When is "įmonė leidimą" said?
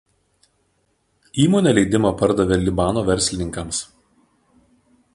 1.43-2.13